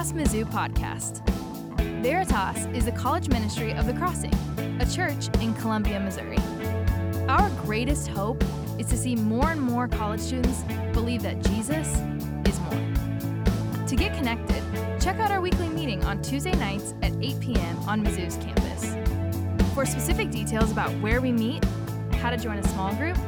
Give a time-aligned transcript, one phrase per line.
[0.00, 1.20] Veritas Mizzou podcast.
[2.02, 4.32] Veritas is the college ministry of the Crossing,
[4.80, 6.38] a church in Columbia, Missouri.
[7.28, 8.42] Our greatest hope
[8.78, 10.62] is to see more and more college students
[10.94, 11.86] believe that Jesus
[12.46, 13.86] is more.
[13.86, 14.62] To get connected,
[15.02, 17.78] check out our weekly meeting on Tuesday nights at 8 p.m.
[17.80, 18.96] on Mizzou's campus.
[19.74, 21.62] For specific details about where we meet,
[22.14, 23.18] how to join a small group,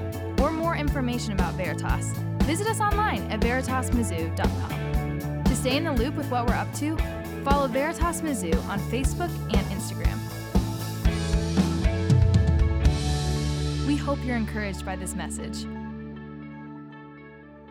[0.41, 2.13] or more information about Veritas,
[2.45, 4.72] visit us online at veritasmizzou.com.
[5.63, 6.97] Stay in the loop with what we're up to,
[7.45, 10.19] follow Veritas Mizzou on Facebook and Instagram.
[13.87, 15.63] We hope you're encouraged by this message.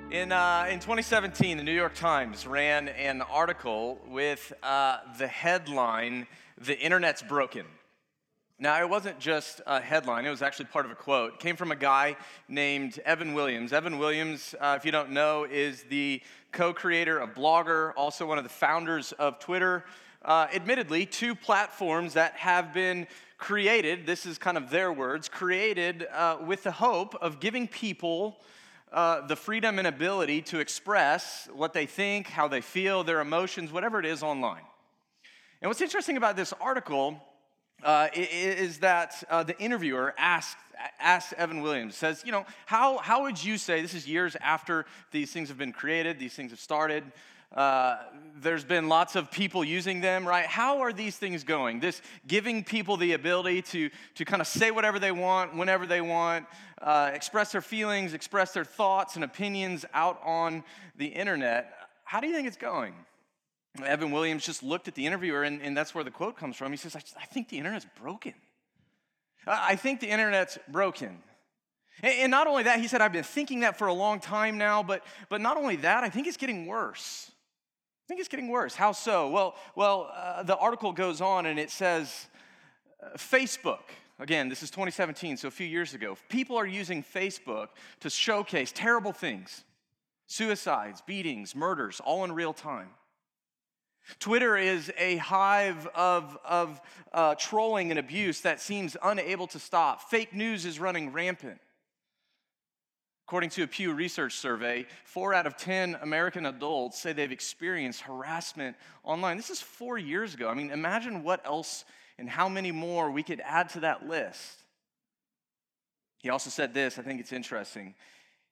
[0.10, 6.28] In, uh, in 2017, the New York Times ran an article with uh, the headline,
[6.60, 7.66] The Internet's Broken.
[8.62, 11.34] Now, it wasn't just a headline, it was actually part of a quote.
[11.34, 12.16] It came from a guy
[12.48, 13.74] named Evan Williams.
[13.74, 18.38] Evan Williams, uh, if you don't know, is the co creator of Blogger, also one
[18.38, 19.84] of the founders of Twitter.
[20.24, 23.08] Uh, admittedly, two platforms that have been
[23.40, 28.38] created, this is kind of their words, created uh, with the hope of giving people
[28.94, 33.72] uh, the freedom and ability to express what they think, how they feel, their emotions,
[33.72, 34.62] whatever it is online.
[35.64, 37.20] And what's interesting about this article
[37.84, 40.58] uh, is that uh, the interviewer asked,
[41.00, 44.86] asked Evan Williams, says, you know, how, how would you say, this is years after
[45.12, 47.04] these things have been created, these things have started,
[47.56, 47.98] uh,
[48.40, 50.46] there's been lots of people using them, right?
[50.46, 51.82] How are these things going?
[51.82, 56.00] This giving people the ability to, to kind of say whatever they want, whenever they
[56.00, 56.46] want,
[56.82, 60.64] uh, express their feelings, express their thoughts and opinions out on
[60.98, 61.74] the internet.
[62.06, 62.94] How do you think it's going?
[63.84, 66.72] Evan Williams just looked at the interviewer, and, and that's where the quote comes from.
[66.72, 68.34] He says, I, I think the internet's broken.
[69.48, 71.18] I think the internet's broken.
[72.04, 74.58] And, and not only that, he said, I've been thinking that for a long time
[74.58, 77.32] now, but, but not only that, I think it's getting worse.
[77.32, 78.76] I think it's getting worse.
[78.76, 79.30] How so?
[79.30, 82.28] Well, well, uh, the article goes on and it says
[83.02, 83.80] uh, Facebook.
[84.20, 86.18] Again, this is 2017, so a few years ago.
[86.30, 87.70] People are using Facebook
[88.02, 89.64] to showcase terrible things
[90.28, 92.88] suicides, beatings, murders, all in real time.
[94.20, 96.82] Twitter is a hive of, of
[97.14, 100.10] uh, trolling and abuse that seems unable to stop.
[100.10, 101.60] Fake news is running rampant.
[103.28, 108.02] According to a Pew Research survey, four out of 10 American adults say they've experienced
[108.02, 109.38] harassment online.
[109.38, 110.50] This is four years ago.
[110.50, 111.86] I mean, imagine what else
[112.18, 114.64] and how many more we could add to that list.
[116.18, 117.96] He also said this, I think it's interesting.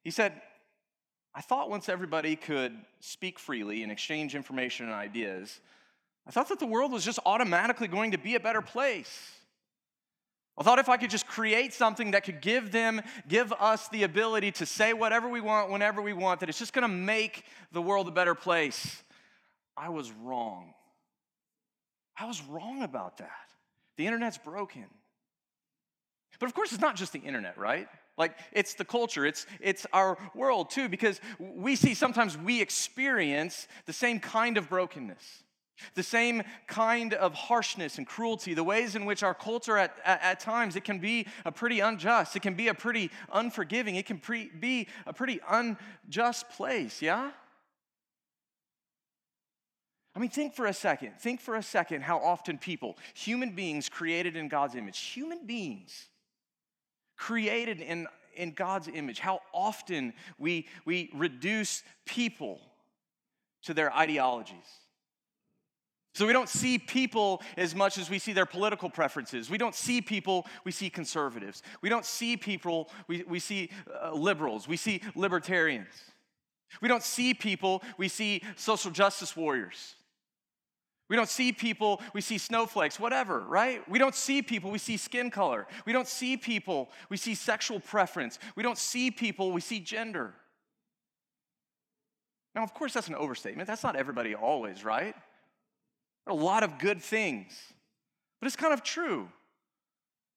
[0.02, 0.40] He said,
[1.34, 5.60] I thought once everybody could speak freely and exchange information and ideas,
[6.26, 9.32] I thought that the world was just automatically going to be a better place.
[10.58, 14.02] I thought if I could just create something that could give them, give us the
[14.02, 17.80] ability to say whatever we want, whenever we want, that it's just gonna make the
[17.80, 19.02] world a better place.
[19.76, 20.74] I was wrong.
[22.18, 23.30] I was wrong about that.
[23.96, 24.86] The internet's broken.
[26.38, 27.88] But of course, it's not just the internet, right?
[28.16, 33.66] Like it's the culture, it's it's our world too, because we see sometimes we experience
[33.86, 35.44] the same kind of brokenness.
[35.94, 40.22] The same kind of harshness and cruelty, the ways in which our culture at, at,
[40.22, 44.04] at times, it can be a pretty unjust, it can be a pretty unforgiving, it
[44.04, 47.30] can pre, be a pretty unjust place, yeah?
[50.14, 51.12] I mean, think for a second.
[51.18, 56.08] Think for a second how often people, human beings created in God's image, human beings
[57.20, 62.58] created in, in God's image, how often we, we reduce people
[63.64, 64.56] to their ideologies.
[66.14, 69.50] So we don't see people as much as we see their political preferences.
[69.50, 71.62] We don't see people, we see conservatives.
[71.82, 73.70] We don't see people, we, we see
[74.02, 74.66] uh, liberals.
[74.66, 75.92] We see libertarians.
[76.80, 79.94] We don't see people, we see social justice warriors.
[81.10, 83.86] We don't see people, we see snowflakes, whatever, right?
[83.88, 85.66] We don't see people, we see skin color.
[85.84, 88.38] We don't see people, we see sexual preference.
[88.54, 90.32] We don't see people, we see gender.
[92.54, 93.66] Now, of course, that's an overstatement.
[93.66, 95.14] That's not everybody always, right?
[96.26, 97.60] There are A lot of good things,
[98.40, 99.28] but it's kind of true.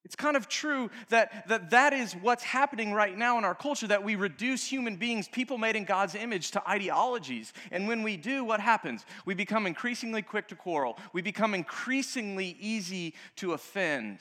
[0.05, 3.87] It's kind of true that, that that is what's happening right now in our culture,
[3.87, 7.53] that we reduce human beings, people made in God's image, to ideologies.
[7.71, 9.05] And when we do, what happens?
[9.25, 10.97] We become increasingly quick to quarrel.
[11.13, 14.19] We become increasingly easy to offend,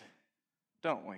[0.83, 1.17] don't we?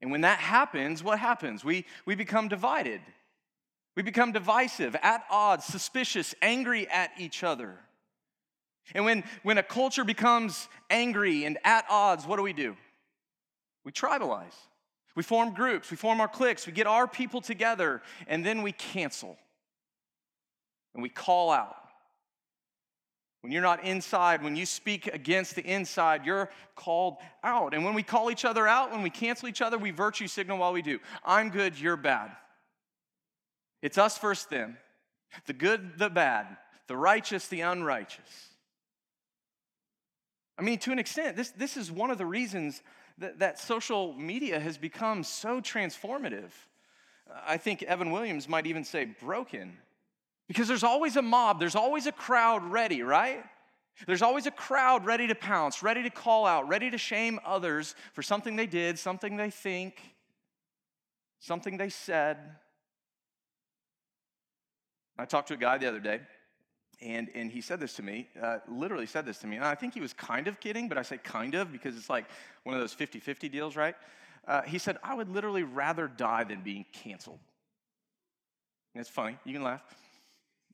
[0.00, 1.64] And when that happens, what happens?
[1.64, 3.00] We, we become divided.
[3.96, 7.78] We become divisive, at odds, suspicious, angry at each other.
[8.94, 12.76] And when, when a culture becomes angry and at odds, what do we do?
[13.84, 14.54] We tribalize.
[15.14, 18.72] We form groups, we form our cliques, we get our people together, and then we
[18.72, 19.36] cancel.
[20.94, 21.76] And we call out.
[23.42, 27.74] When you're not inside, when you speak against the inside, you're called out.
[27.74, 30.58] And when we call each other out, when we cancel each other, we virtue signal
[30.58, 31.00] while we do.
[31.24, 32.30] I'm good, you're bad.
[33.82, 34.78] It's us first, them.
[35.46, 36.46] The good, the bad,
[36.86, 38.51] the righteous, the unrighteous.
[40.58, 42.82] I mean, to an extent, this, this is one of the reasons
[43.18, 46.50] that, that social media has become so transformative.
[47.46, 49.78] I think Evan Williams might even say broken.
[50.48, 53.42] Because there's always a mob, there's always a crowd ready, right?
[54.06, 57.94] There's always a crowd ready to pounce, ready to call out, ready to shame others
[58.12, 60.00] for something they did, something they think,
[61.40, 62.38] something they said.
[65.18, 66.20] I talked to a guy the other day,
[67.02, 69.56] and, and he said this to me, uh, literally said this to me.
[69.56, 72.08] And I think he was kind of kidding, but I say kind of because it's
[72.08, 72.26] like
[72.64, 73.94] one of those 50 50 deals, right?
[74.46, 77.38] Uh, he said, I would literally rather die than being canceled.
[78.94, 79.82] And it's funny, you can laugh.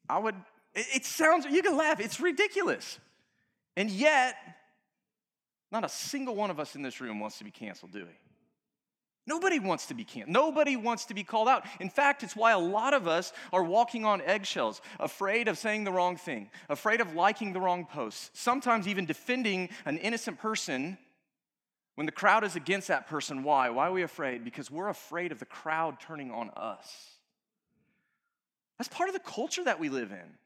[0.08, 0.34] I would,
[0.74, 2.98] it, it sounds, you can laugh, it's ridiculous.
[3.76, 4.36] And yet,
[5.70, 8.27] not a single one of us in this room wants to be canceled, do we?
[9.28, 10.32] Nobody wants to be canceled.
[10.32, 11.66] Nobody wants to be called out.
[11.80, 15.84] In fact, it's why a lot of us are walking on eggshells, afraid of saying
[15.84, 20.96] the wrong thing, afraid of liking the wrong post, sometimes even defending an innocent person
[21.94, 23.42] when the crowd is against that person.
[23.42, 23.68] Why?
[23.68, 24.44] Why are we afraid?
[24.44, 27.10] Because we're afraid of the crowd turning on us.
[28.78, 30.38] That's part of the culture that we live in.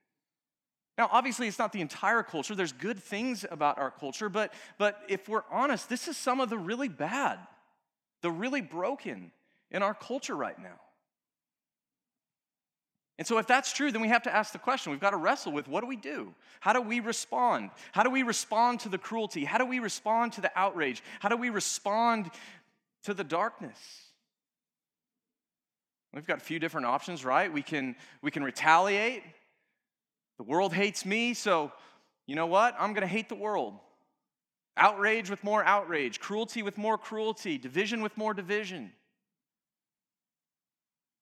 [0.99, 2.57] Now, obviously, it's not the entire culture.
[2.57, 6.51] There's good things about our culture, but, but if we're honest, this is some of
[6.51, 7.39] the really bad,
[8.23, 9.31] the really broken
[9.71, 10.81] in our culture right now.
[13.19, 14.91] And so, if that's true, then we have to ask the question.
[14.91, 16.35] We've got to wrestle with what do we do?
[16.61, 17.71] How do we respond?
[17.93, 19.45] How do we respond to the cruelty?
[19.45, 21.03] How do we respond to the outrage?
[21.21, 22.31] How do we respond
[23.05, 23.79] to the darkness?
[26.15, 27.53] We've got a few different options, right?
[27.53, 29.23] We can, we can retaliate.
[30.39, 31.71] The world hates me, so
[32.27, 32.75] you know what?
[32.79, 33.75] I'm going to hate the world.
[34.77, 38.93] Outrage with more outrage, cruelty with more cruelty, division with more division.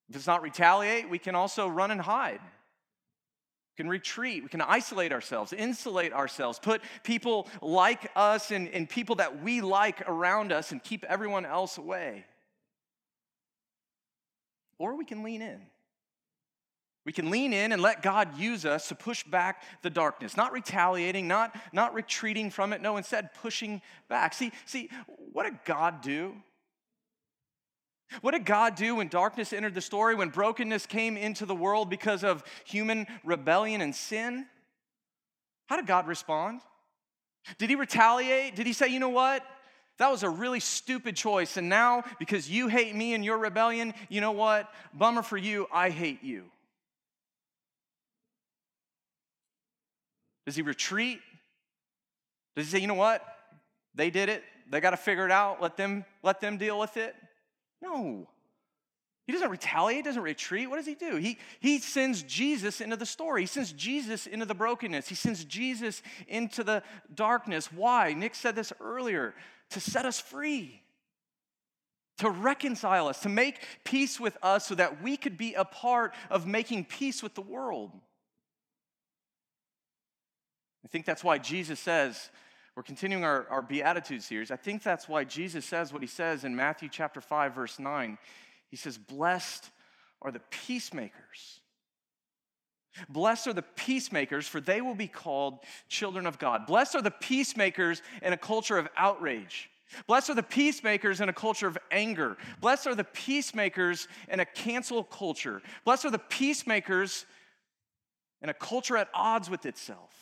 [0.08, 2.40] If it's not retaliate, we can also run and hide.
[2.42, 4.42] We can retreat.
[4.42, 9.60] We can isolate ourselves, insulate ourselves, put people like us and, and people that we
[9.60, 12.24] like around us and keep everyone else away.
[14.78, 15.60] Or we can lean in.
[17.06, 20.52] We can lean in and let God use us to push back the darkness, not
[20.52, 24.34] retaliating, not, not retreating from it, no, instead pushing back.
[24.34, 24.90] See, see,
[25.32, 26.34] what did God do?
[28.20, 31.88] What did God do when darkness entered the story, when brokenness came into the world
[31.88, 34.46] because of human rebellion and sin?
[35.68, 36.60] How did God respond?
[37.56, 38.56] Did he retaliate?
[38.56, 39.46] Did he say, you know what?
[39.98, 41.56] That was a really stupid choice.
[41.56, 44.68] And now, because you hate me and your rebellion, you know what?
[44.92, 46.44] Bummer for you, I hate you.
[50.46, 51.20] Does he retreat?
[52.56, 53.22] Does he say, you know what?
[53.94, 54.42] They did it.
[54.70, 55.60] They got to figure it out.
[55.60, 57.14] Let them, let them deal with it.
[57.82, 58.28] No.
[59.26, 60.68] He doesn't retaliate, doesn't retreat.
[60.68, 61.16] What does he do?
[61.16, 63.42] He, he sends Jesus into the story.
[63.42, 65.08] He sends Jesus into the brokenness.
[65.08, 66.82] He sends Jesus into the
[67.14, 67.72] darkness.
[67.72, 68.12] Why?
[68.12, 69.34] Nick said this earlier
[69.70, 70.82] to set us free,
[72.18, 76.12] to reconcile us, to make peace with us so that we could be a part
[76.28, 77.92] of making peace with the world.
[80.84, 82.30] I think that's why Jesus says,
[82.76, 84.50] we're continuing our, our Beatitude series.
[84.50, 88.16] I think that's why Jesus says what he says in Matthew chapter 5, verse 9.
[88.68, 89.70] He says, Blessed
[90.22, 91.60] are the peacemakers.
[93.08, 95.58] Blessed are the peacemakers, for they will be called
[95.88, 96.66] children of God.
[96.66, 99.70] Blessed are the peacemakers in a culture of outrage.
[100.06, 102.36] Blessed are the peacemakers in a culture of anger.
[102.60, 105.62] Blessed are the peacemakers in a cancel culture.
[105.84, 107.26] Blessed are the peacemakers
[108.40, 110.19] in a culture at odds with itself.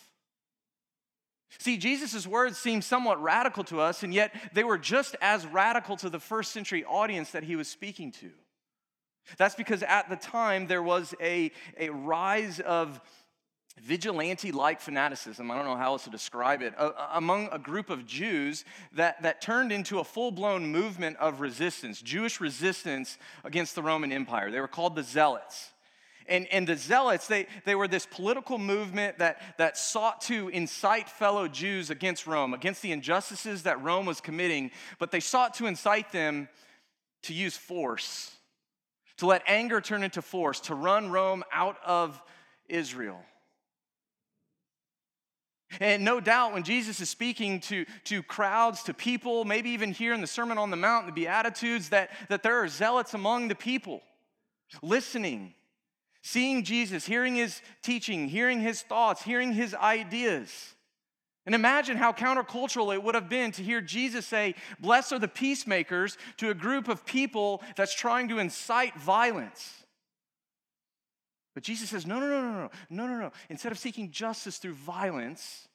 [1.57, 5.97] See, Jesus' words seem somewhat radical to us, and yet they were just as radical
[5.97, 8.31] to the first century audience that he was speaking to.
[9.37, 13.01] That's because at the time there was a, a rise of
[13.81, 17.91] vigilante like fanaticism, I don't know how else to describe it, uh, among a group
[17.91, 23.75] of Jews that, that turned into a full blown movement of resistance, Jewish resistance against
[23.75, 24.51] the Roman Empire.
[24.51, 25.71] They were called the Zealots.
[26.29, 31.09] And, and the Zealots, they, they were this political movement that, that sought to incite
[31.09, 35.67] fellow Jews against Rome, against the injustices that Rome was committing, but they sought to
[35.67, 36.49] incite them
[37.23, 38.33] to use force
[39.19, 42.21] to let anger turn into force, to run Rome out of
[42.69, 43.21] Israel.
[45.81, 50.15] And no doubt, when Jesus is speaking to, to crowds, to people, maybe even here
[50.15, 53.55] in the Sermon on the Mount, the Beatitudes, that, that there are zealots among the
[53.55, 54.01] people
[54.83, 55.53] listening.
[56.23, 60.75] Seeing Jesus, hearing his teaching, hearing his thoughts, hearing his ideas.
[61.47, 65.29] And imagine how countercultural it would have been to hear Jesus say, Blessed are the
[65.29, 69.73] peacemakers to a group of people that's trying to incite violence.
[71.55, 73.33] But Jesus says, No, no, no, no, no, no, no, no.
[73.49, 75.69] Instead of seeking justice through violence,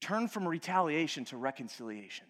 [0.00, 2.26] turn from retaliation to reconciliation.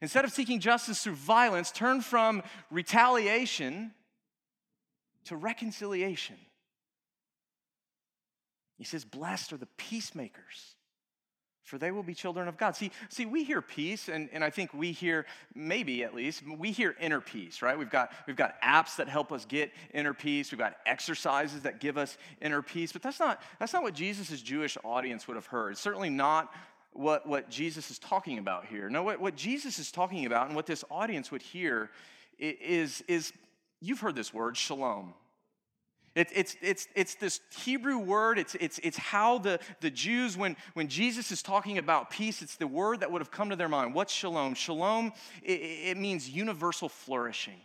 [0.00, 3.92] Instead of seeking justice through violence, turn from retaliation
[5.24, 6.36] to reconciliation.
[8.78, 10.74] He says, Blessed are the peacemakers,
[11.62, 12.74] for they will be children of God.
[12.74, 15.24] See, see we hear peace, and, and I think we hear,
[15.54, 17.78] maybe at least, we hear inner peace, right?
[17.78, 21.78] We've got, we've got apps that help us get inner peace, we've got exercises that
[21.78, 25.46] give us inner peace, but that's not, that's not what Jesus' Jewish audience would have
[25.46, 25.72] heard.
[25.72, 26.52] It's certainly not
[26.92, 28.90] what, what Jesus is talking about here.
[28.90, 31.90] No, what, what Jesus is talking about and what this audience would hear
[32.38, 33.32] is, is
[33.82, 35.14] you've heard this word, shalom.
[36.14, 40.56] It, it's, it's, it's this Hebrew word, it's, it's, it's how the, the Jews, when,
[40.74, 43.68] when Jesus is talking about peace, it's the word that would have come to their
[43.68, 43.94] mind.
[43.94, 44.54] What's shalom?
[44.54, 45.12] Shalom,
[45.42, 47.60] it, it means universal flourishing.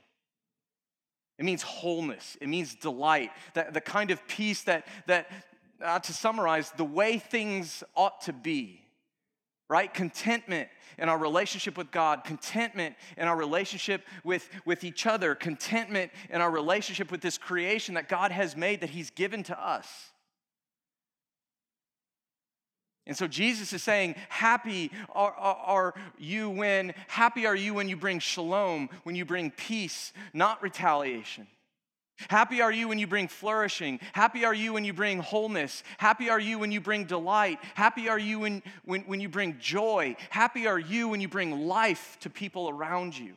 [1.38, 2.38] It means wholeness.
[2.40, 3.32] It means delight.
[3.54, 5.30] That, the kind of peace that, that
[5.84, 8.87] uh, to summarize, the way things ought to be
[9.70, 9.94] right?
[9.94, 16.12] Contentment in our relationship with God, contentment in our relationship with, with each other, contentment
[16.30, 19.88] in our relationship with this creation that God has made that He's given to us.
[23.06, 27.88] And so Jesus is saying, Happy are, are, are, you when, happy are you when
[27.88, 31.48] you bring shalom, when you bring peace, not retaliation.
[32.30, 34.00] Happy are you when you bring flourishing.
[34.14, 35.84] Happy are you when you bring wholeness.
[35.98, 37.60] Happy are you when you bring delight.
[37.76, 40.16] Happy are you when, when, when you bring joy.
[40.30, 43.34] Happy are you when you bring life to people around you.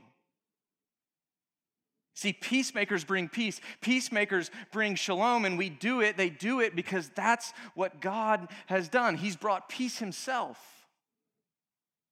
[2.14, 3.60] See, peacemakers bring peace.
[3.80, 6.16] Peacemakers bring shalom, and we do it.
[6.16, 9.16] They do it because that's what God has done.
[9.16, 10.58] He's brought peace himself.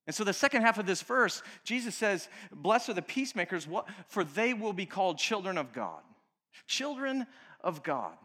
[0.06, 3.68] And so, the second half of this verse, Jesus says, Blessed are the peacemakers,
[4.06, 6.00] for they will be called children of God.
[6.66, 7.26] Children
[7.60, 8.16] of God.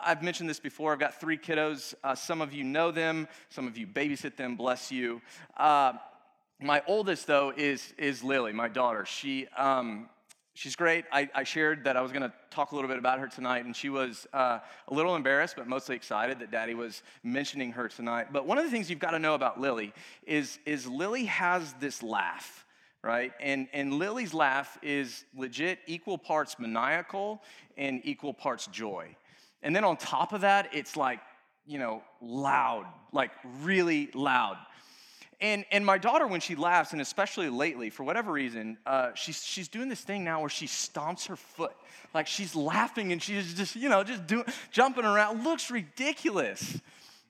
[0.00, 0.92] I've mentioned this before.
[0.92, 1.94] I've got three kiddos.
[2.02, 5.20] Uh, some of you know them, some of you babysit them, bless you.
[5.56, 5.94] Uh,
[6.60, 9.06] my oldest, though, is, is Lily, my daughter.
[9.06, 10.10] She, um,
[10.54, 11.04] she's great.
[11.10, 13.64] I, I, shared that I was going to talk a little bit about her tonight,
[13.64, 14.58] and she was uh,
[14.88, 18.28] a little embarrassed, but mostly excited that Daddy was mentioning her tonight.
[18.32, 19.94] But one of the things you've got to know about Lily
[20.26, 22.66] is, is Lily has this laugh
[23.02, 23.32] right?
[23.40, 27.42] And, and Lily's laugh is legit equal parts maniacal
[27.76, 29.16] and equal parts joy.
[29.62, 31.20] And then on top of that, it's like,
[31.66, 33.30] you know, loud, like
[33.62, 34.56] really loud.
[35.42, 39.42] And, and my daughter, when she laughs, and especially lately, for whatever reason, uh, she's,
[39.42, 41.72] she's doing this thing now where she stomps her foot.
[42.12, 45.44] Like she's laughing and she's just, you know, just doing, jumping around.
[45.44, 46.78] Looks ridiculous.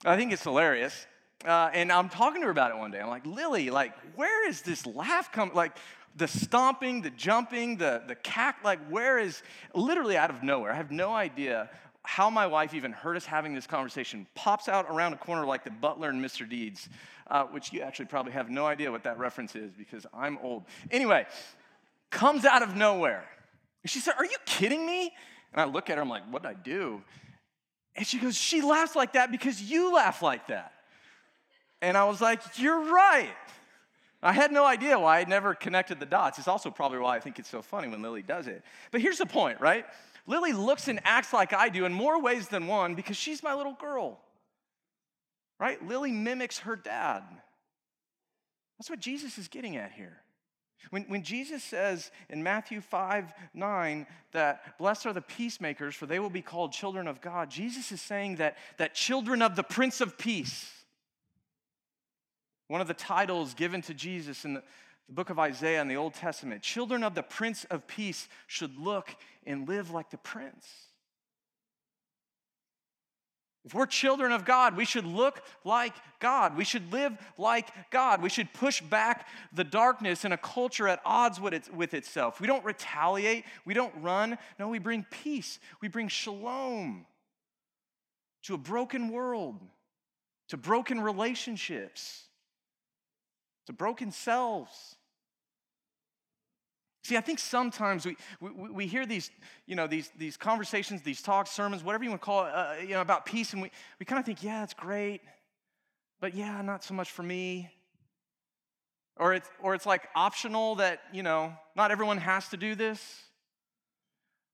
[0.05, 1.07] I think it's hilarious.
[1.45, 3.01] Uh, and I'm talking to her about it one day.
[3.01, 5.55] I'm like, Lily, like, where is this laugh coming?
[5.55, 5.77] Like,
[6.17, 9.43] the stomping, the jumping, the, the cack, like, where is,
[9.75, 10.73] literally out of nowhere.
[10.73, 11.71] I have no idea
[12.03, 14.27] how my wife even heard us having this conversation.
[14.35, 16.49] Pops out around a corner like the butler in Mr.
[16.49, 16.89] Deeds,
[17.29, 20.65] uh, which you actually probably have no idea what that reference is because I'm old.
[20.91, 21.27] Anyway,
[22.11, 23.25] comes out of nowhere.
[23.83, 25.13] And she said, Are you kidding me?
[25.53, 27.03] And I look at her, I'm like, What did I do?
[27.95, 30.73] And she goes, She laughs like that because you laugh like that.
[31.83, 33.35] And I was like, You're right.
[34.23, 36.39] I had no idea why I'd never connected the dots.
[36.39, 38.63] It's also probably why I think it's so funny when Lily does it.
[38.91, 39.87] But here's the point, right?
[40.27, 43.55] Lily looks and acts like I do in more ways than one because she's my
[43.55, 44.21] little girl.
[45.59, 45.83] Right?
[45.87, 47.23] Lily mimics her dad.
[48.79, 50.23] That's what Jesus is getting at here.
[50.89, 56.19] When, when Jesus says in Matthew 5 9 that blessed are the peacemakers, for they
[56.19, 60.01] will be called children of God, Jesus is saying that, that children of the Prince
[60.01, 60.73] of Peace,
[62.71, 64.63] one of the titles given to Jesus in the,
[65.09, 66.63] the book of Isaiah in the Old Testament.
[66.63, 69.09] Children of the Prince of Peace should look
[69.45, 70.69] and live like the Prince.
[73.65, 76.57] If we're children of God, we should look like God.
[76.57, 78.23] We should live like God.
[78.23, 82.41] We should push back the darkness in a culture at odds with, it, with itself.
[82.41, 84.39] We don't retaliate, we don't run.
[84.61, 87.05] No, we bring peace, we bring shalom
[88.45, 89.59] to a broken world,
[90.51, 92.29] to broken relationships
[93.67, 94.97] to broken selves.
[97.03, 99.31] See, I think sometimes we, we, we, hear these,
[99.67, 102.75] you know, these, these conversations, these talks, sermons, whatever you want to call it, uh,
[102.81, 105.23] you know, about peace, and we, we kind of think, yeah, it's great,
[106.21, 107.71] but yeah, not so much for me.
[109.17, 113.23] Or it's, or it's like optional that, you know, not everyone has to do this.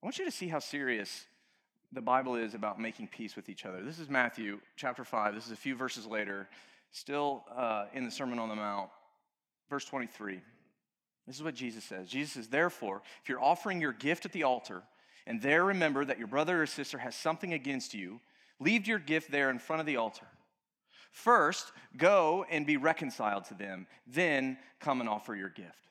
[0.02, 1.26] I want you to see how serious
[1.92, 3.82] the Bible is about making peace with each other.
[3.82, 5.34] This is Matthew chapter 5.
[5.34, 6.48] This is a few verses later,
[6.96, 8.88] still uh, in the Sermon on the Mount,
[9.68, 10.40] verse 23.
[11.26, 14.44] This is what Jesus says Jesus says, Therefore, if you're offering your gift at the
[14.44, 14.82] altar,
[15.26, 18.20] and there remember that your brother or sister has something against you,
[18.60, 20.26] leave your gift there in front of the altar.
[21.10, 25.88] First, go and be reconciled to them, then come and offer your gift.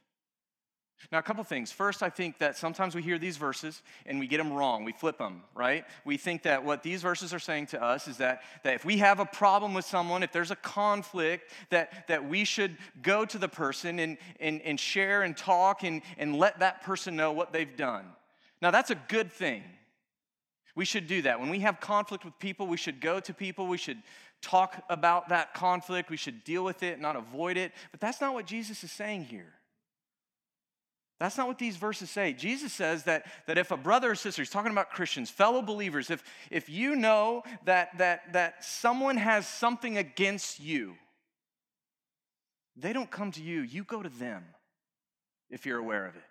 [1.12, 1.72] Now, a couple things.
[1.72, 4.84] First, I think that sometimes we hear these verses and we get them wrong.
[4.84, 5.86] We flip them, right?
[6.04, 8.98] We think that what these verses are saying to us is that, that if we
[8.98, 13.38] have a problem with someone, if there's a conflict, that, that we should go to
[13.38, 17.54] the person and, and, and share and talk and, and let that person know what
[17.54, 18.06] they've done.
[18.62, 19.64] Now, that's a good thing.
[20.76, 21.40] We should do that.
[21.40, 23.68] When we have conflict with people, we should go to people.
[23.68, 24.02] We should
[24.42, 26.10] talk about that conflict.
[26.10, 27.72] We should deal with it, not avoid it.
[27.92, 29.54] But that's not what Jesus is saying here.
[31.20, 32.34] That's not what these verses say.
[32.34, 36.10] Jesus says that, that if a brother or sister, he's talking about Christians, fellow believers,
[36.10, 40.96] if, if you know that, that, that someone has something against you,
[42.76, 44.44] they don't come to you, you go to them
[45.50, 46.24] if you're aware of it.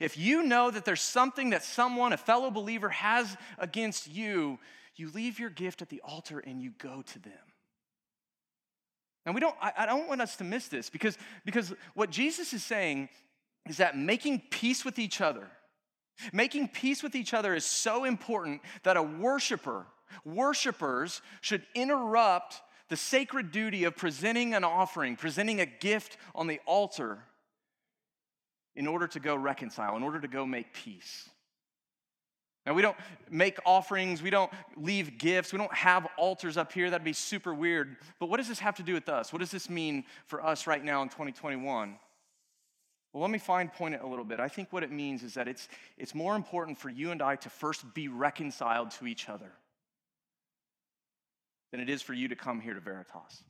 [0.00, 4.58] If you know that there's something that someone, a fellow believer, has against you,
[4.94, 7.32] you leave your gift at the altar and you go to them.
[9.24, 12.52] And we don't, I, I don't want us to miss this because, because what Jesus
[12.52, 13.08] is saying
[13.66, 15.48] is that making peace with each other,
[16.32, 19.86] making peace with each other is so important that a worshiper,
[20.24, 26.60] worshipers should interrupt the sacred duty of presenting an offering, presenting a gift on the
[26.66, 27.18] altar
[28.76, 31.28] in order to go reconcile, in order to go make peace.
[32.66, 32.96] Now, we don't
[33.30, 36.90] make offerings, we don't leave gifts, we don't have altars up here.
[36.90, 37.96] That'd be super weird.
[38.18, 39.32] But what does this have to do with us?
[39.32, 41.96] What does this mean for us right now in 2021?
[43.16, 44.40] Well, let me fine point it a little bit.
[44.40, 47.36] I think what it means is that it's, it's more important for you and I
[47.36, 49.52] to first be reconciled to each other
[51.72, 53.42] than it is for you to come here to Veritas.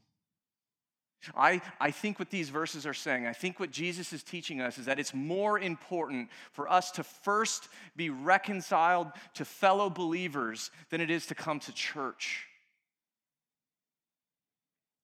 [1.37, 4.79] I, I think what these verses are saying, I think what Jesus is teaching us
[4.79, 11.01] is that it's more important for us to first be reconciled to fellow believers than
[11.01, 12.47] it is to come to church.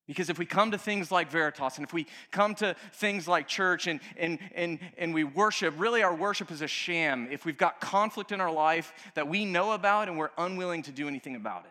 [0.07, 3.47] Because if we come to things like Veritas and if we come to things like
[3.47, 7.57] church and, and, and, and we worship, really our worship is a sham if we've
[7.57, 11.37] got conflict in our life that we know about and we're unwilling to do anything
[11.37, 11.71] about it.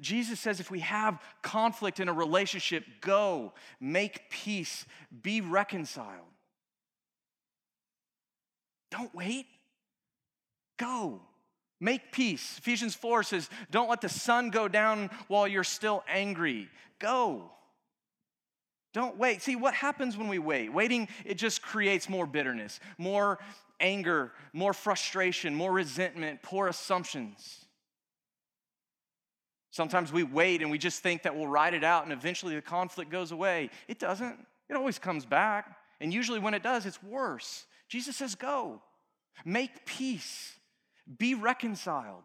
[0.00, 4.86] Jesus says if we have conflict in a relationship, go, make peace,
[5.22, 6.24] be reconciled.
[8.90, 9.46] Don't wait,
[10.78, 11.20] go.
[11.82, 12.58] Make peace.
[12.58, 16.68] Ephesians 4 says, Don't let the sun go down while you're still angry.
[17.00, 17.50] Go.
[18.94, 19.42] Don't wait.
[19.42, 20.72] See, what happens when we wait?
[20.72, 23.40] Waiting, it just creates more bitterness, more
[23.80, 27.64] anger, more frustration, more resentment, poor assumptions.
[29.72, 32.62] Sometimes we wait and we just think that we'll ride it out and eventually the
[32.62, 33.70] conflict goes away.
[33.88, 35.76] It doesn't, it always comes back.
[36.00, 37.66] And usually when it does, it's worse.
[37.88, 38.82] Jesus says, Go,
[39.44, 40.54] make peace.
[41.18, 42.22] Be reconciled.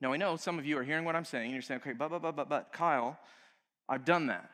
[0.00, 1.50] Now, I know some of you are hearing what I'm saying.
[1.50, 3.18] You're saying, okay, but, but, but, but, but, Kyle,
[3.88, 4.50] I've done that.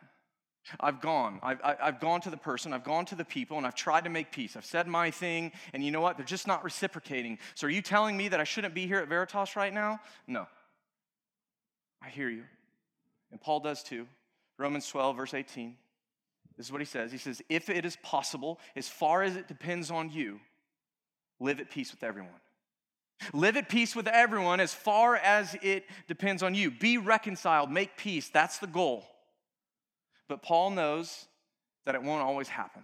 [0.78, 1.40] I've gone.
[1.42, 4.10] I've, I've gone to the person, I've gone to the people, and I've tried to
[4.10, 4.56] make peace.
[4.56, 6.16] I've said my thing, and you know what?
[6.16, 7.38] They're just not reciprocating.
[7.54, 10.00] So are you telling me that I shouldn't be here at Veritas right now?
[10.26, 10.46] No.
[12.02, 12.44] I hear you.
[13.30, 14.06] And Paul does too.
[14.58, 15.76] Romans 12, verse 18.
[16.56, 17.10] This is what he says.
[17.10, 20.40] He says, If it is possible, as far as it depends on you,
[21.40, 22.30] live at peace with everyone.
[23.32, 26.70] Live at peace with everyone as far as it depends on you.
[26.70, 28.28] Be reconciled, make peace.
[28.28, 29.04] That's the goal.
[30.28, 31.26] But Paul knows
[31.84, 32.82] that it won't always happen.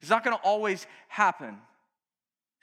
[0.00, 1.58] It's not going to always happen.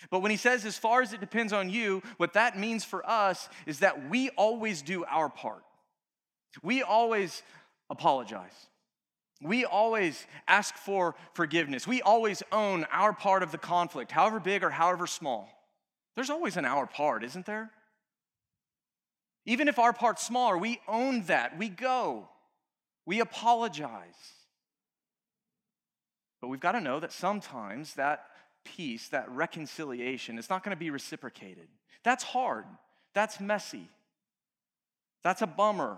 [0.10, 3.08] But when he says, as far as it depends on you, what that means for
[3.08, 5.64] us is that we always do our part.
[6.62, 7.44] We always
[7.90, 8.52] apologize.
[9.44, 11.86] We always ask for forgiveness.
[11.86, 15.50] We always own our part of the conflict, however big or however small.
[16.16, 17.72] There's always an our part, isn't there?
[19.46, 21.58] Even if our part's smaller, we own that.
[21.58, 22.30] We go.
[23.06, 24.14] We apologize.
[26.40, 28.26] But we've got to know that sometimes that
[28.64, 31.68] peace, that reconciliation, is not going to be reciprocated.
[32.04, 32.66] That's hard.
[33.14, 33.90] That's messy.
[35.24, 35.98] That's a bummer.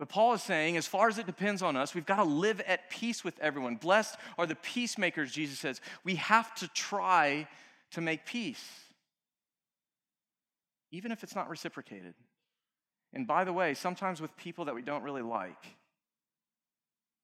[0.00, 2.62] But Paul is saying, as far as it depends on us, we've got to live
[2.62, 3.76] at peace with everyone.
[3.76, 5.82] Blessed are the peacemakers, Jesus says.
[6.04, 7.46] We have to try
[7.90, 8.64] to make peace,
[10.90, 12.14] even if it's not reciprocated.
[13.12, 15.66] And by the way, sometimes with people that we don't really like.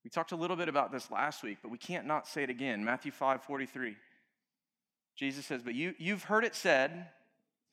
[0.03, 2.51] We talked a little bit about this last week, but we can't not say it
[2.51, 2.85] again.
[2.85, 3.95] Matthew 5 43.
[5.15, 7.07] Jesus says, But you, you've heard it said,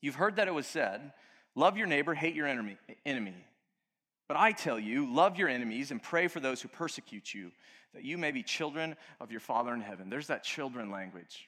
[0.00, 1.12] you've heard that it was said,
[1.54, 2.78] love your neighbor, hate your enemy.
[3.04, 3.34] enemy.
[4.28, 7.52] But I tell you, love your enemies and pray for those who persecute you,
[7.92, 10.08] that you may be children of your Father in heaven.
[10.08, 11.46] There's that children language.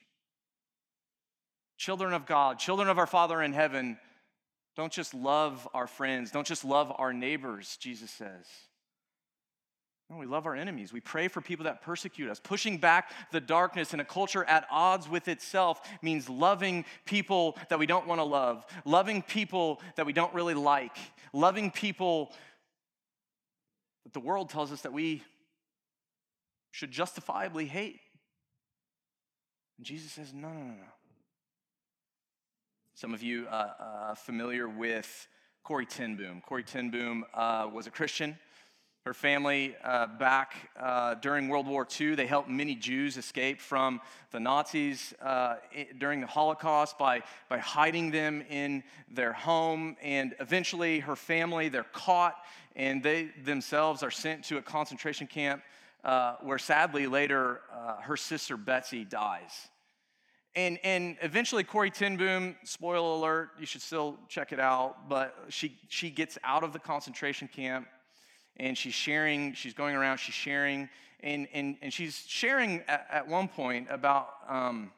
[1.78, 3.98] Children of God, children of our Father in heaven,
[4.76, 8.46] don't just love our friends, don't just love our neighbors, Jesus says.
[10.08, 10.92] No, we love our enemies.
[10.92, 12.38] We pray for people that persecute us.
[12.38, 17.80] Pushing back the darkness in a culture at odds with itself means loving people that
[17.80, 20.96] we don't want to love, loving people that we don't really like,
[21.32, 22.32] loving people
[24.16, 25.22] the world tells us that we
[26.70, 28.00] should justifiably hate.
[29.76, 30.92] And Jesus says, no, no, no, no.
[32.94, 35.28] Some of you uh, uh, familiar with
[35.62, 36.40] Corrie ten Boom.
[36.40, 38.38] Corrie ten Boom uh, was a Christian.
[39.06, 44.00] Her family, uh, back uh, during World War II, they helped many Jews escape from
[44.32, 45.58] the Nazis uh,
[45.98, 49.96] during the Holocaust by, by hiding them in their home.
[50.02, 52.34] And eventually, her family, they're caught
[52.74, 55.62] and they themselves are sent to a concentration camp
[56.42, 57.60] where sadly later
[58.02, 59.68] her sister Betsy dies.
[60.56, 65.36] And, and eventually, Corrie ten Boom, spoiler alert, you should still check it out, but
[65.48, 67.86] she, she gets out of the concentration camp
[68.58, 70.88] and she's sharing, she's going around, she's sharing,
[71.20, 74.90] and, and, and she's sharing at, at one point about um,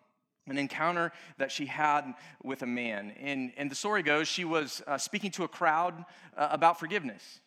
[0.46, 3.12] an encounter that she had with a man.
[3.20, 6.04] And, and the story goes she was uh, speaking to a crowd
[6.36, 7.40] uh, about forgiveness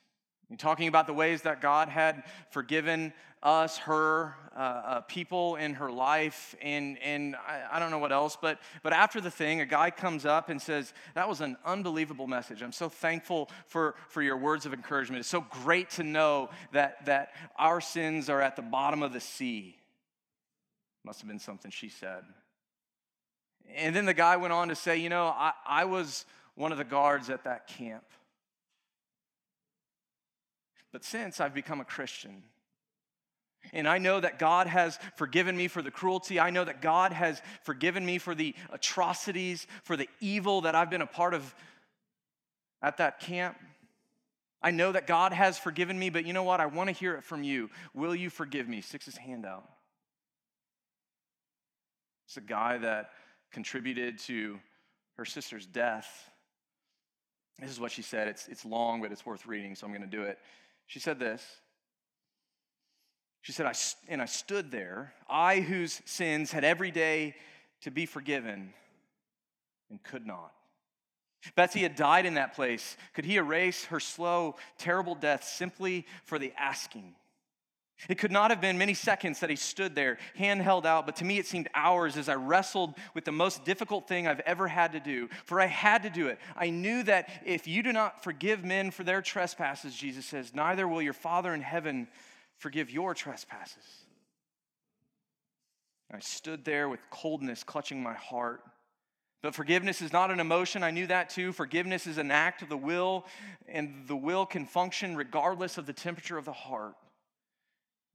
[0.58, 5.92] talking about the ways that God had forgiven us, her, uh, uh, people in her
[5.92, 8.38] life, and, and I, I, don't know what else.
[8.40, 12.28] But, but after the thing, a guy comes up and says, That was an unbelievable
[12.28, 12.62] message.
[12.62, 15.22] I'm so thankful for, for your words of encouragement.
[15.22, 19.22] It's so great to know that, that our sins are at the bottom of the
[19.22, 19.76] sea.
[21.04, 22.24] Must have been something she said.
[23.76, 26.78] And then the guy went on to say, You know, I, I was one of
[26.78, 28.04] the guards at that camp.
[30.92, 32.44] But since I've become a Christian,
[33.74, 36.40] and I know that God has forgiven me for the cruelty.
[36.40, 40.90] I know that God has forgiven me for the atrocities, for the evil that I've
[40.90, 41.54] been a part of
[42.82, 43.58] at that camp.
[44.64, 46.60] I know that God has forgiven me, but you know what?
[46.60, 47.70] I want to hear it from you.
[47.94, 48.82] Will you forgive me?
[48.82, 49.68] Sticks his hand out.
[52.28, 53.12] It's a guy that
[53.52, 54.60] contributed to
[55.18, 56.30] her sister's death.
[57.60, 58.28] This is what she said.
[58.28, 60.40] It's, it's long, but it's worth reading, so I'm going to do it.
[60.92, 61.42] She said this.
[63.44, 63.74] She said, I,
[64.10, 67.36] and I stood there, I whose sins had every day
[67.84, 68.74] to be forgiven
[69.90, 70.52] and could not.
[71.56, 72.98] Betsy had died in that place.
[73.14, 77.16] Could he erase her slow, terrible death simply for the asking?
[78.10, 81.16] It could not have been many seconds that he stood there, hand held out, but
[81.18, 84.68] to me it seemed hours as I wrestled with the most difficult thing I've ever
[84.68, 85.30] had to do.
[85.46, 86.40] For I had to do it.
[86.56, 90.88] I knew that if you do not forgive men for their trespasses, Jesus says, neither
[90.88, 92.08] will your Father in heaven
[92.58, 93.84] forgive your trespasses.
[96.14, 98.62] I stood there with coldness clutching my heart.
[99.42, 100.84] But forgiveness is not an emotion.
[100.84, 101.52] I knew that too.
[101.52, 103.26] Forgiveness is an act of the will,
[103.68, 106.94] and the will can function regardless of the temperature of the heart.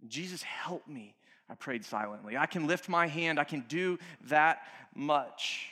[0.09, 1.15] Jesus, help me.
[1.49, 2.37] I prayed silently.
[2.37, 4.63] I can lift my hand, I can do that
[4.95, 5.71] much.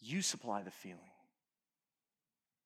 [0.00, 0.98] You supply the feeling.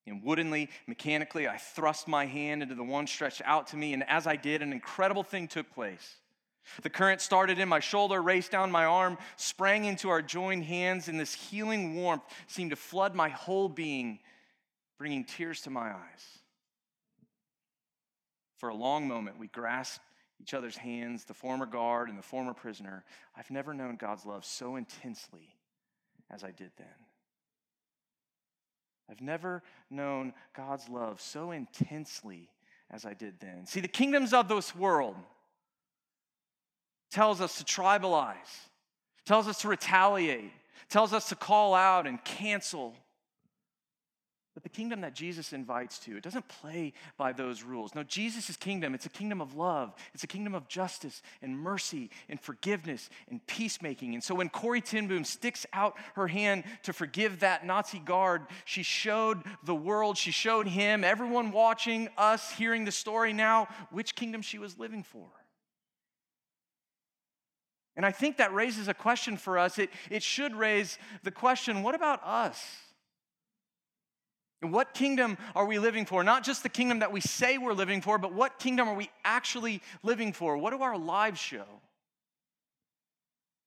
[0.07, 4.09] And woodenly, mechanically, I thrust my hand into the one stretched out to me, and
[4.09, 6.17] as I did, an incredible thing took place.
[6.83, 11.09] The current started in my shoulder, raced down my arm, sprang into our joined hands,
[11.09, 14.21] and this healing warmth seemed to flood my whole being,
[14.99, 16.39] bringing tears to my eyes.
[18.59, 20.05] For a long moment, we grasped
[20.41, 23.05] each other's hands, the former guard and the former prisoner.
[23.37, 25.57] I've never known God's love so intensely
[26.31, 26.87] as I did then.
[29.11, 32.51] I've never known God's love so intensely
[32.91, 33.67] as I did then.
[33.67, 35.17] See, the kingdoms of this world
[37.11, 38.69] tells us to tribalize,
[39.25, 40.53] tells us to retaliate,
[40.89, 42.95] tells us to call out and cancel
[44.57, 47.95] but the kingdom that Jesus invites to, it doesn't play by those rules.
[47.95, 49.95] No, Jesus' kingdom, it's a kingdom of love.
[50.15, 54.15] It's a kingdom of justice and mercy and forgiveness and peacemaking.
[54.15, 58.47] And so when Corrie ten Boom sticks out her hand to forgive that Nazi guard,
[58.65, 64.15] she showed the world, she showed him, everyone watching, us hearing the story now, which
[64.15, 65.29] kingdom she was living for.
[67.95, 69.79] And I think that raises a question for us.
[69.79, 72.65] It, it should raise the question what about us?
[74.63, 76.25] And what kingdom are we living for?
[76.25, 79.11] Not just the kingdom that we say we're living for, but what kingdom are we
[79.25, 80.57] actually living for?
[80.57, 81.67] What do our lives show?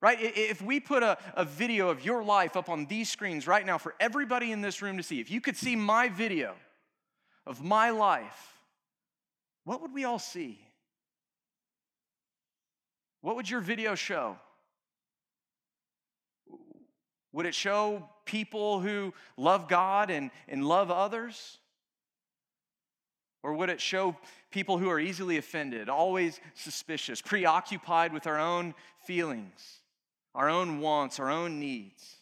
[0.02, 0.18] Right?
[0.20, 3.78] If we put a, a video of your life up on these screens right now
[3.78, 6.56] for everybody in this room to see, if you could see my video
[7.46, 8.60] of my life,
[9.66, 10.60] what would we all see?
[13.22, 14.38] What would your video show?
[17.32, 21.58] Would it show people who love God and, and love others?
[23.44, 24.18] Or would it show
[24.52, 28.74] people who are easily offended, always suspicious, preoccupied with our own
[29.06, 29.80] feelings,
[30.36, 32.16] our own wants, our own needs?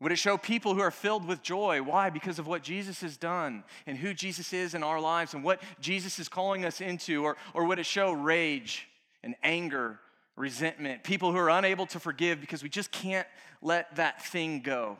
[0.00, 1.82] Would it show people who are filled with joy?
[1.82, 2.08] Why?
[2.08, 5.60] Because of what Jesus has done and who Jesus is in our lives and what
[5.80, 7.24] Jesus is calling us into?
[7.24, 8.86] Or, or would it show rage
[9.24, 9.98] and anger,
[10.38, 13.26] resentment, people who are unable to forgive because we just can't
[13.60, 14.96] let that thing go?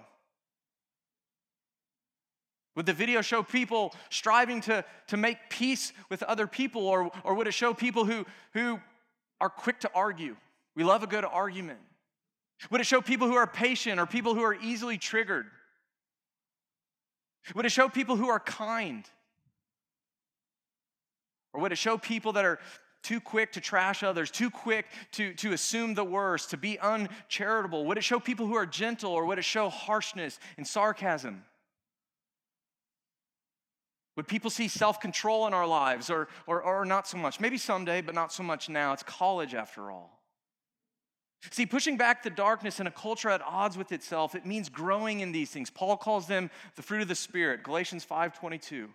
[2.75, 7.35] Would the video show people striving to, to make peace with other people, or, or
[7.35, 8.79] would it show people who, who
[9.41, 10.37] are quick to argue?
[10.77, 11.81] We love a good argument.
[12.71, 15.47] Would it show people who are patient or people who are easily triggered?
[17.55, 19.05] Would it show people who are kind?
[21.53, 22.59] Or would it show people that are
[23.03, 27.87] too quick to trash others, too quick to, to assume the worst, to be uncharitable?
[27.87, 31.45] Would it show people who are gentle or would it show harshness and sarcasm?
[34.17, 37.39] Would people see self control in our lives or, or, or not so much?
[37.39, 38.93] Maybe someday, but not so much now.
[38.93, 40.19] It's college after all.
[41.53, 45.21] See, pushing back the darkness in a culture at odds with itself, it means growing
[45.21, 45.71] in these things.
[45.71, 48.89] Paul calls them the fruit of the Spirit, Galatians 5:22.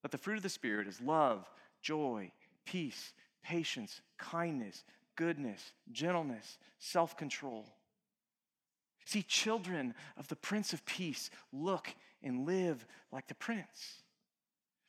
[0.00, 1.46] But the fruit of the Spirit is love,
[1.82, 2.32] joy,
[2.70, 4.84] peace, patience, kindness,
[5.16, 7.64] goodness, gentleness, self-control.
[9.04, 11.88] See, children of the Prince of Peace look
[12.22, 14.02] and live like the Prince.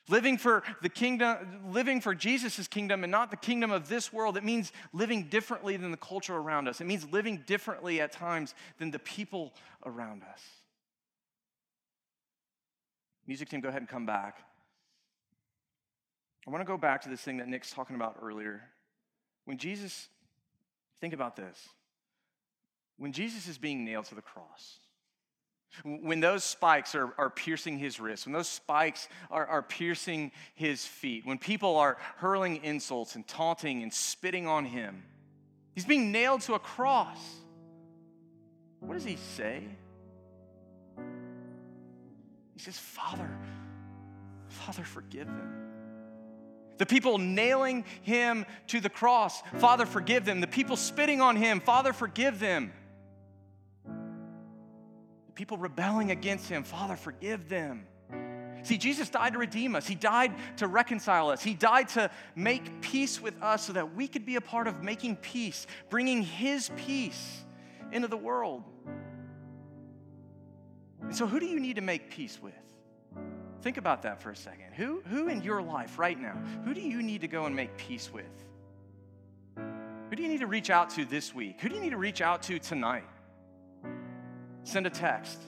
[0.09, 1.37] Living for the kingdom,
[1.71, 5.77] living for Jesus' kingdom and not the kingdom of this world, it means living differently
[5.77, 6.81] than the culture around us.
[6.81, 9.53] It means living differently at times than the people
[9.85, 10.41] around us.
[13.27, 14.48] Music team, go ahead and come back.
[16.47, 18.62] I want to go back to this thing that Nick's talking about earlier.
[19.45, 20.08] When Jesus,
[20.99, 21.69] think about this.
[22.97, 24.80] When Jesus is being nailed to the cross,
[25.84, 30.86] when those spikes are, are piercing his wrists, when those spikes are, are piercing his
[30.86, 35.04] feet, when people are hurling insults and taunting and spitting on him,
[35.75, 37.19] he's being nailed to a cross.
[38.80, 39.63] What does he say?
[42.56, 43.30] He says, Father,
[44.47, 45.68] Father, forgive them.
[46.79, 50.39] The people nailing him to the cross, Father, forgive them.
[50.39, 52.71] The people spitting on him, Father, forgive them
[53.85, 56.63] The people rebelling against him.
[56.63, 57.85] Father, forgive them.
[58.63, 59.87] See, Jesus died to redeem us.
[59.87, 61.43] He died to reconcile us.
[61.43, 64.81] He died to make peace with us so that we could be a part of
[64.81, 67.43] making peace, bringing His peace
[67.91, 68.63] into the world.
[71.01, 72.53] And so, who do you need to make peace with?
[73.61, 74.73] Think about that for a second.
[74.75, 77.75] Who, who in your life right now, who do you need to go and make
[77.77, 78.25] peace with?
[79.57, 81.59] Who do you need to reach out to this week?
[81.61, 83.05] Who do you need to reach out to tonight?
[84.63, 85.39] Send a text,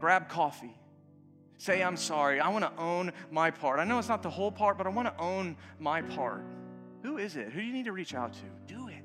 [0.00, 0.74] grab coffee,
[1.60, 2.40] say, I'm sorry.
[2.40, 3.80] I want to own my part.
[3.80, 6.42] I know it's not the whole part, but I want to own my part.
[7.02, 7.50] Who is it?
[7.52, 8.74] Who do you need to reach out to?
[8.74, 9.04] Do it.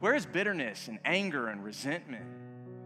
[0.00, 2.24] Where is bitterness and anger and resentment?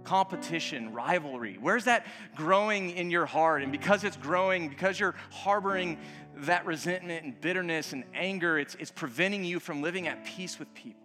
[0.04, 1.58] Competition, rivalry?
[1.60, 3.62] Where's that growing in your heart?
[3.62, 5.98] And because it's growing, because you're harboring
[6.36, 10.72] that resentment and bitterness and anger, it's, it's preventing you from living at peace with
[10.74, 11.00] people.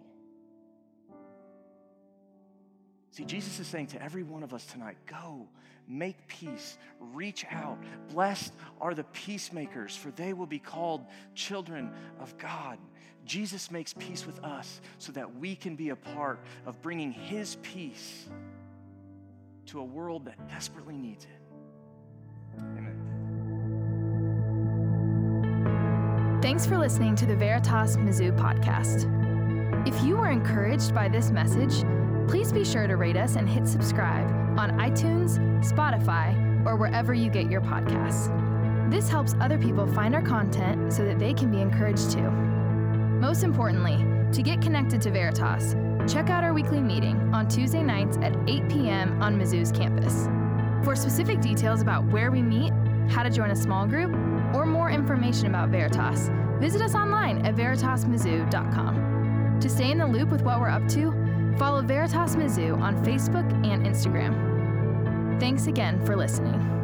[3.12, 5.48] See, Jesus is saying to every one of us tonight go,
[5.88, 6.78] make peace,
[7.12, 7.78] reach out.
[8.10, 12.78] Blessed are the peacemakers, for they will be called children of God.
[13.24, 17.56] Jesus makes peace with us so that we can be a part of bringing his
[17.62, 18.28] peace
[19.70, 21.40] to a world that desperately needs it.
[22.60, 22.96] Amen.
[26.42, 29.06] Thanks for listening to the Veritas Mizzou podcast.
[29.86, 31.84] If you were encouraged by this message,
[32.30, 34.24] Please be sure to rate us and hit subscribe
[34.56, 38.30] on iTunes, Spotify, or wherever you get your podcasts.
[38.88, 42.30] This helps other people find our content so that they can be encouraged too.
[42.30, 43.96] Most importantly,
[44.32, 45.74] to get connected to Veritas,
[46.08, 49.20] check out our weekly meeting on Tuesday nights at 8 p.m.
[49.22, 50.28] on Mizzou's campus.
[50.84, 52.72] For specific details about where we meet,
[53.08, 54.12] how to join a small group,
[54.54, 59.58] or more information about Veritas, visit us online at veritasmizzou.com.
[59.60, 61.12] To stay in the loop with what we're up to,
[61.58, 65.38] Follow Veritas Mizzou on Facebook and Instagram.
[65.38, 66.79] Thanks again for listening.